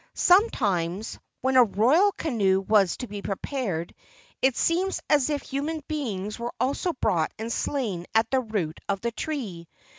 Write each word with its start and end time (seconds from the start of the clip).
Sometimes, 0.15 1.19
when 1.41 1.55
a 1.57 1.63
royal 1.63 2.11
canoe 2.13 2.61
was 2.61 2.97
to 2.97 3.07
be 3.07 3.21
prepared, 3.21 3.93
it 4.41 4.57
seems 4.57 4.99
as 5.11 5.29
if 5.29 5.43
human 5.43 5.83
beings 5.87 6.39
were 6.39 6.55
also 6.59 6.93
brought 6.93 7.31
and 7.37 7.53
slain 7.53 8.07
at 8.15 8.31
the 8.31 8.39
root 8.41 8.79
of 8.89 9.01
the 9.01 9.11
tree. 9.11 9.67